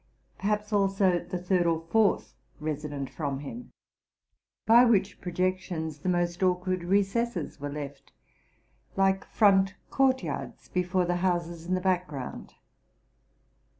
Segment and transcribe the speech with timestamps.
[0.39, 3.69] perhaps, also, the third or fourth resident from him;
[4.65, 8.11] by which projections the most awkward recesses were left,
[8.97, 12.55] like front court yards, before the houses in the background.